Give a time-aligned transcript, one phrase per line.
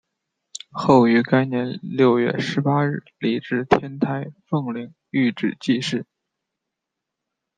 [0.71, 6.07] 后于该年六月十八日礼置天台奉领玉旨济世。